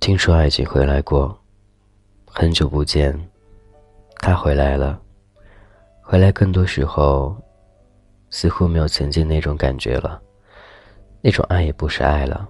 [0.00, 1.38] 听说爱情回来过，
[2.26, 3.16] 很久不见，
[4.16, 5.00] 他回来了。
[6.00, 7.36] 回来更多时候，
[8.30, 10.20] 似乎没有曾经那种感觉了，
[11.20, 12.48] 那种爱也不是爱了。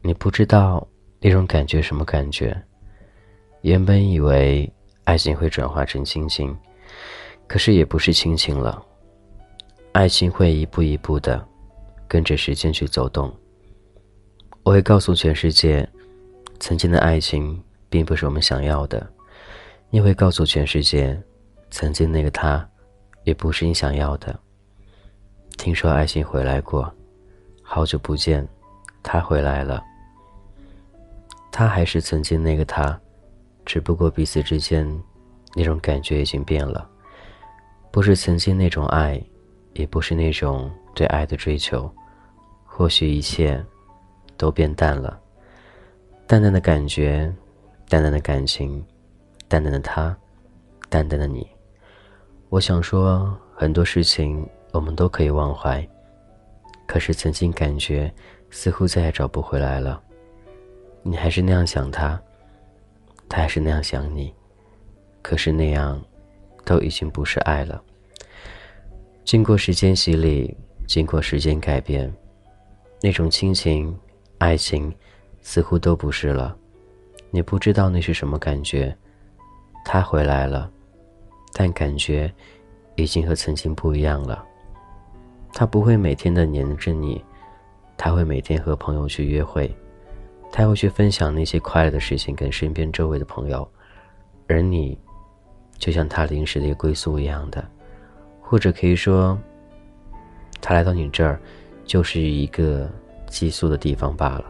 [0.00, 0.86] 你不知道
[1.20, 2.56] 那种感觉什么感觉。
[3.60, 4.72] 原本以为
[5.12, 6.56] 爱情会转化成亲情，
[7.46, 8.82] 可是也不是亲情了。
[9.92, 11.46] 爱情会一步一步的
[12.08, 13.30] 跟着时间去走动。
[14.62, 15.86] 我会告诉全世界。
[16.60, 19.06] 曾经的爱情并不是我们想要的，
[19.90, 21.22] 你会告诉全世界，
[21.70, 22.66] 曾经那个他，
[23.24, 24.34] 也不是你想要的。
[25.58, 26.90] 听说爱情回来过，
[27.62, 28.48] 好久不见，
[29.02, 29.82] 他回来了。
[31.50, 32.98] 他还是曾经那个他，
[33.64, 34.86] 只不过彼此之间
[35.54, 36.88] 那种感觉已经变了，
[37.90, 39.22] 不是曾经那种爱，
[39.74, 41.90] 也不是那种对爱的追求，
[42.64, 43.64] 或许一切
[44.36, 45.18] 都变淡了。
[46.26, 47.32] 淡淡的感觉，
[47.88, 48.84] 淡淡的感情，
[49.48, 50.16] 淡淡的他，
[50.88, 51.46] 淡淡的你。
[52.48, 55.86] 我想说，很多事情我们都可以忘怀，
[56.86, 58.12] 可是曾经感觉
[58.50, 60.02] 似乎再也找不回来了。
[61.02, 62.20] 你还是那样想他，
[63.32, 64.30] 他还是那样想你，
[65.22, 65.98] 可是那样
[66.66, 67.82] 都已经不是爱了。
[69.24, 70.54] 经过时间洗礼，
[70.86, 72.12] 经过时间改变，
[73.00, 73.98] 那种亲情、
[74.36, 74.94] 爱情。
[75.44, 76.56] 似乎都不是了，
[77.32, 78.96] 你不知道那是什么感觉。
[79.84, 80.70] 他回来了，
[81.52, 82.32] 但感觉
[82.94, 84.46] 已经和曾经不一样了。
[85.52, 87.20] 他不会每天的黏着你，
[87.96, 89.74] 他会每天和朋友去约会，
[90.52, 93.66] 他会去分享那些快乐的事情跟身边周围的朋友，
[94.46, 94.98] 而你，
[95.78, 97.66] 就像他临时的归宿一样的，
[98.38, 99.36] 或者可以说，
[100.60, 101.40] 他来到你这儿，
[101.86, 102.86] 就是一个
[103.26, 104.44] 寄宿的地方罢了。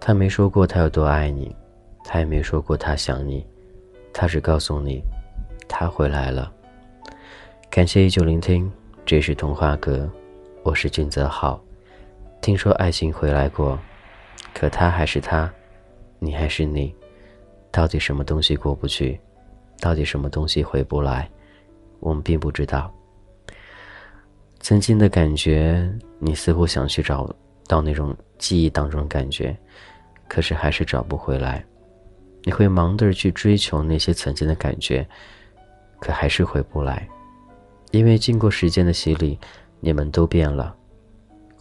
[0.00, 1.54] 他没说过他有多爱你，
[2.02, 3.46] 他也没说过他想你，
[4.14, 5.02] 他只告诉你，
[5.68, 6.50] 他回来了。
[7.68, 8.72] 感谢依旧聆听，
[9.04, 10.10] 这是童话阁，
[10.62, 11.62] 我是俊泽浩。
[12.40, 13.78] 听说爱情回来过，
[14.54, 15.52] 可他还是他，
[16.18, 16.94] 你还是你，
[17.70, 19.20] 到底什么东西过不去？
[19.80, 21.28] 到底什么东西回不来？
[22.00, 22.92] 我们并不知道。
[24.60, 27.28] 曾经的感觉，你似乎想去找
[27.66, 29.56] 到那种记忆当中的感觉。
[30.28, 31.62] 可是还是找不回来，
[32.44, 35.06] 你会忙着去追求那些曾经的感觉，
[36.00, 37.06] 可还是回不来，
[37.90, 39.38] 因为经过时间的洗礼，
[39.80, 40.74] 你们都变了。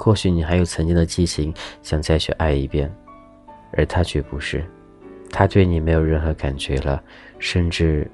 [0.04, 1.54] 或许你还有曾经的激情，
[1.84, 2.92] 想再去爱一遍，
[3.74, 4.66] 而他却不是，
[5.30, 7.00] 他对你没有任何感觉了，
[7.38, 8.10] 甚至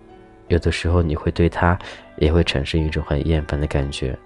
[0.50, 1.80] 有的时候你会对他
[2.18, 4.18] 也会产生一种很厌烦的感觉。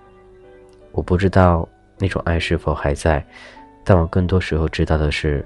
[0.92, 1.70] 我不知道
[2.00, 3.24] 那种爱是否还在，
[3.84, 5.46] 但我更多时候知道的是。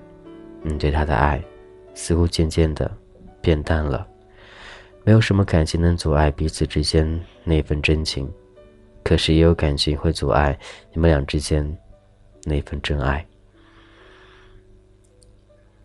[0.68, 1.40] 你对他的爱，
[1.94, 2.92] 似乎渐渐的
[3.40, 4.08] 变淡了，
[5.04, 7.08] 没有什么感情能阻碍彼此之间
[7.44, 8.28] 那份真情，
[9.04, 10.58] 可是也有感情会阻碍
[10.92, 11.64] 你们俩之间
[12.46, 13.26] 那份真爱。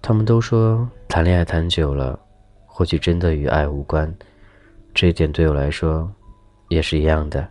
[0.00, 2.18] 他们都说谈恋爱谈久了，
[2.64, 4.12] 或许真的与爱无关，
[4.94, 6.10] 这一点对我来说
[6.68, 7.48] 也是一样的。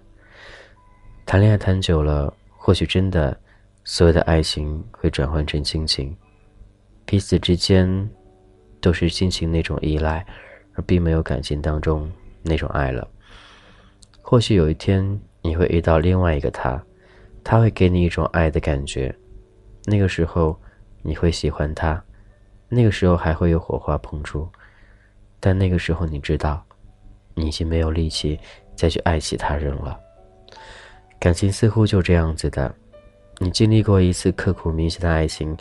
[1.25, 3.37] 谈恋爱谈久了，或许真的
[3.83, 6.15] 所有的爱情会转换成亲情。
[7.05, 8.09] 彼此之间
[8.81, 10.25] 都是亲情那种依赖，
[10.73, 13.07] 而并没有感情当中那种爱了。
[14.21, 16.83] 或许有一天你会遇到另外一个他，
[17.43, 19.13] 他会给你一种爱的感觉，
[19.85, 20.59] 那个时候
[21.01, 22.01] 你会喜欢他，
[22.67, 24.47] 那个时候还会有火花碰触，
[25.39, 26.63] 但那个时候你知道，
[27.33, 28.39] 你已经没有力气
[28.75, 29.99] 再去爱其他人了。
[31.19, 32.73] 感情似乎就这样子的，
[33.39, 35.57] 你经历过一次刻骨铭心的爱情。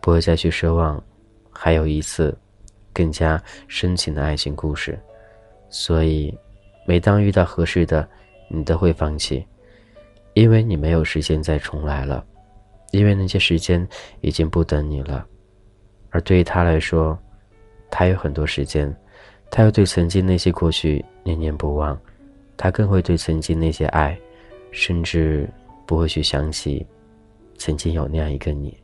[0.00, 1.02] 不会再去奢望，
[1.50, 2.34] 还有一次
[2.94, 4.96] 更加深情的爱情故事，
[5.68, 6.32] 所以
[6.86, 8.08] 每当遇到合适的，
[8.48, 9.44] 你都会放弃，
[10.34, 12.24] 因为你没有时间再重来了，
[12.92, 13.86] 因为那些时间
[14.20, 15.26] 已经不等你了。
[16.10, 17.18] 而对于他来说，
[17.90, 18.94] 他有很多时间，
[19.50, 21.98] 他又对曾经那些过去念念不忘，
[22.56, 24.18] 他更会对曾经那些爱，
[24.70, 25.48] 甚至
[25.86, 26.86] 不会去想起
[27.56, 28.76] 曾经有那样一个你。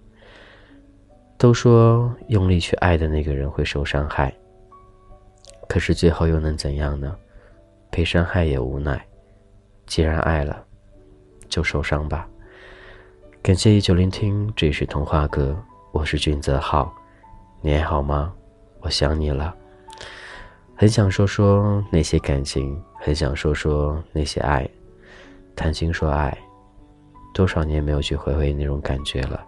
[1.37, 4.33] 都说用力去爱的那个人会受伤害，
[5.69, 7.17] 可是最后又能怎样呢？
[7.91, 9.05] 被伤害也无奈。
[9.87, 10.65] 既然爱了，
[11.55, 12.29] 就受伤吧。
[13.41, 15.57] 感谢依旧聆听，这是童话哥，
[15.93, 16.93] 我是俊泽浩，
[17.61, 18.35] 你还好吗？
[18.81, 19.55] 我想你了。
[20.75, 24.69] 很想说说那些感情，很想说说那些爱，
[25.55, 26.37] 谈情说爱，
[27.33, 29.47] 多少年没有去回味那种感觉了，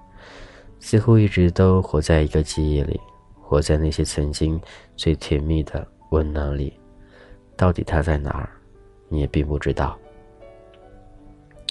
[0.79, 3.01] 似乎一直都活在一个记忆里，
[3.41, 4.61] 活在那些曾经
[4.95, 6.79] 最甜蜜的温暖里，
[7.57, 8.49] 到底他在哪儿，
[9.09, 9.99] 你也并不知道。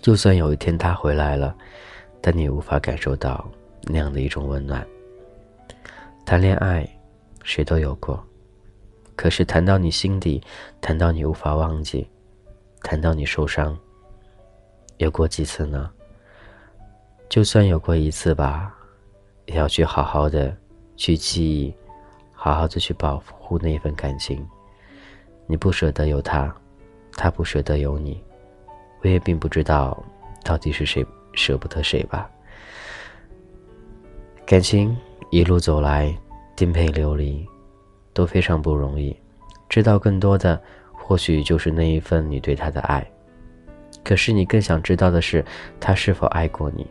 [0.05, 1.57] 就算有一天他回来了，
[2.21, 3.43] 但你无法感受到
[3.81, 4.85] 那样的一种温暖。
[6.23, 6.87] 谈恋爱，
[7.41, 8.23] 谁都有过，
[9.15, 10.39] 可是谈到你心底，
[10.79, 12.07] 谈到你无法忘记，
[12.83, 13.75] 谈到你受伤，
[14.97, 15.89] 有过几次呢？
[17.27, 18.75] 就算有过一次吧，
[19.47, 20.55] 也要去好好的
[20.95, 21.73] 去记忆，
[22.31, 24.47] 好好的去保护那份感情。
[25.47, 26.55] 你不舍得有他，
[27.13, 28.23] 他不舍得有你，
[29.05, 30.03] 我也并不知道
[30.43, 32.27] 到底是谁舍不得谁吧。
[34.47, 34.97] 感情。
[35.31, 36.15] 一路走来，
[36.55, 37.45] 颠沛流离，
[38.13, 39.13] 都非常不容易。
[39.67, 40.61] 知道更多的，
[40.93, 43.05] 或许就是那一份你对他的爱。
[44.03, 45.43] 可是你更想知道的是，
[45.79, 46.87] 他是否爱过你，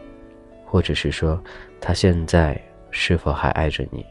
[0.66, 1.42] 或者是说，
[1.80, 4.04] 他现在是否还爱着你？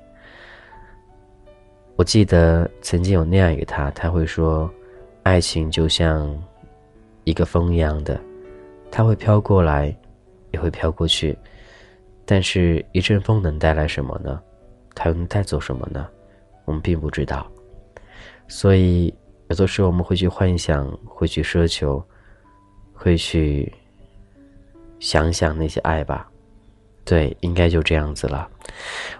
[1.95, 4.71] 我记得曾经有那样一个他，他会说，
[5.21, 6.35] 爱情就像
[7.23, 8.19] 一个风一样的，
[8.91, 9.95] 它会飘过来，
[10.51, 11.37] 也会飘过去。
[12.25, 14.41] 但是，一阵风能带来什么呢？
[14.95, 16.07] 它又能带走什么呢？
[16.65, 17.45] 我们并不知道。
[18.47, 19.13] 所以，
[19.49, 22.03] 有的时候我们会去幻想，会去奢求，
[22.93, 23.73] 会去
[24.99, 26.29] 想想那些爱吧。
[27.03, 28.49] 对，应该就这样子了。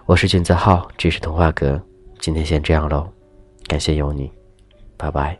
[0.06, 1.80] 我是君子浩，这是童话阁。
[2.18, 3.06] 今天先这样喽，
[3.66, 4.32] 感谢有你，
[4.96, 5.36] 拜拜。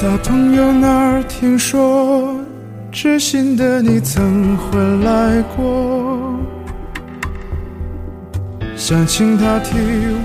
[0.00, 2.32] 在朋友那儿听说，
[2.92, 6.38] 知心的你曾回来过，
[8.76, 9.76] 想请他替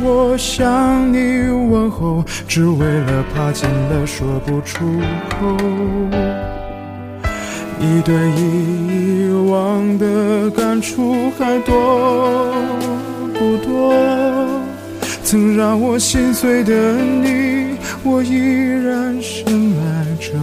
[0.03, 4.85] 我向你问候，只为了怕见了说不出
[5.31, 5.57] 口。
[7.79, 12.53] 你对以往的感触还多
[13.33, 13.91] 不多？
[15.23, 17.62] 曾让我心碎的你，
[18.03, 18.33] 我依
[18.85, 20.33] 然深爱着。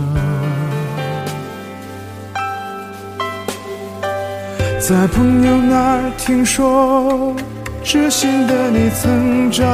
[4.81, 7.35] 在朋友那儿听说，
[7.83, 9.65] 知心的你曾找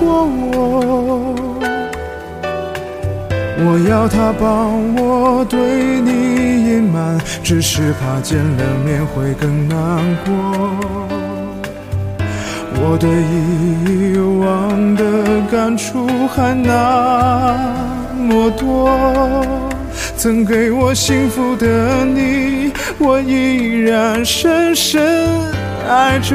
[0.00, 1.34] 过我，
[3.58, 5.58] 我要他帮我对
[6.00, 6.10] 你
[6.70, 9.76] 隐瞒，只是怕见了面会更难
[10.24, 11.11] 过。
[12.84, 13.08] 我对
[13.86, 15.02] 以往的
[15.50, 17.56] 感触还那
[18.18, 18.90] 么多，
[20.16, 25.00] 曾给我幸福的你，我依然深深
[25.88, 26.34] 爱着。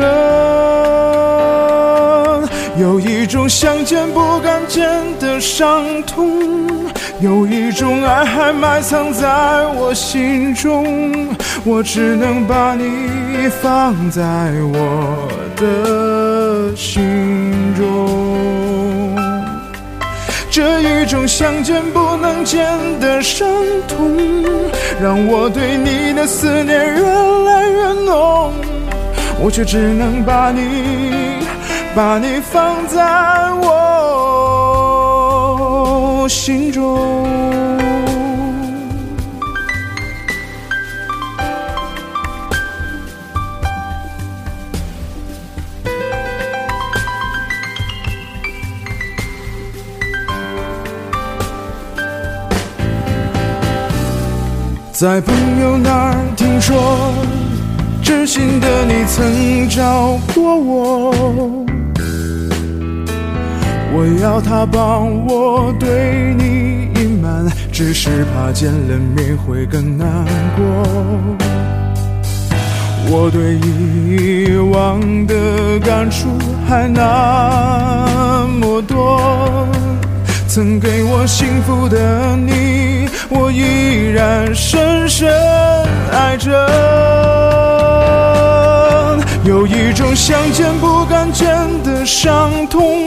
[2.80, 4.88] 有一种想见不敢见
[5.20, 6.80] 的伤痛，
[7.20, 9.28] 有一种爱还埋藏在
[9.76, 11.28] 我心中，
[11.66, 14.24] 我只能把你放在
[14.72, 15.28] 我
[15.58, 16.07] 的。
[16.76, 19.16] 心中，
[20.50, 22.66] 这一种想见不能见
[23.00, 23.48] 的伤
[23.88, 24.18] 痛，
[25.02, 28.52] 让我对你的思念越来越浓，
[29.40, 30.62] 我却只能把你，
[31.96, 33.04] 把你放在
[33.62, 34.68] 我
[36.30, 36.98] 心中。
[55.00, 57.14] 在朋友那儿听说，
[58.02, 61.14] 知心的你曾找过我，
[63.94, 70.08] 我要他帮我对你隐瞒，只是怕见了面会更难
[70.56, 70.66] 过。
[73.12, 76.28] 我对以往的感触
[76.68, 79.22] 还那么多，
[80.48, 83.08] 曾给我幸福的你。
[83.30, 85.30] 我依然深深
[86.12, 86.50] 爱着，
[89.44, 91.48] 有一种想见不敢见
[91.84, 93.06] 的伤痛，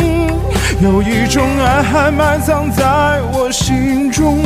[0.80, 2.84] 有一种爱还埋藏在
[3.32, 4.38] 我心中，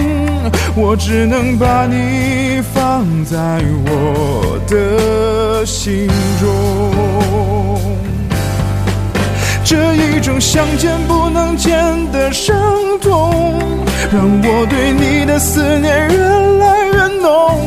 [0.76, 6.08] 我只能把你放在我的心
[6.40, 6.46] 中。
[9.64, 11.74] 这一种想见不能见
[12.12, 12.54] 的伤
[13.00, 13.58] 痛，
[14.12, 16.18] 让我对你的思念越
[16.58, 17.58] 来越浓，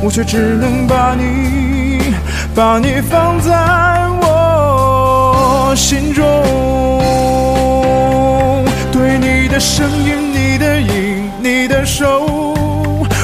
[0.00, 2.14] 我却只能把你，
[2.54, 3.50] 把你放在
[4.22, 6.24] 我心中。
[8.92, 12.54] 对你的声音，你的影，你的手，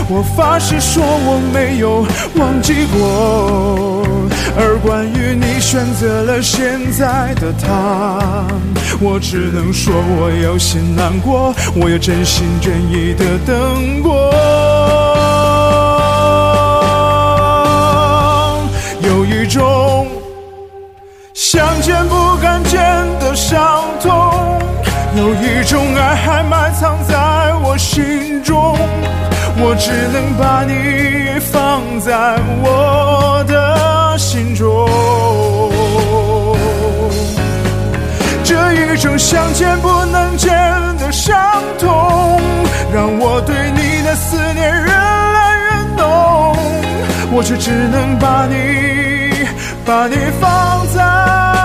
[0.08, 4.02] 我发誓说我没有忘记过。
[4.58, 8.46] 而关于你选择了现在的他，
[9.00, 14.32] 我只能说我有些难过，我也真心真意的等过。
[19.02, 20.06] 有一种
[21.34, 22.80] 想见不敢见
[23.20, 24.58] 的伤痛，
[25.16, 27.14] 有一种爱还埋藏在
[27.62, 28.74] 我心中，
[29.58, 33.55] 我只能把你放在我的。
[34.18, 34.88] 心中，
[38.42, 40.50] 这一种想见不能见
[40.98, 41.36] 的伤
[41.78, 42.40] 痛，
[42.92, 46.56] 让我对你的思念越来越浓，
[47.32, 48.54] 我却只能把你，
[49.84, 51.55] 把你放在。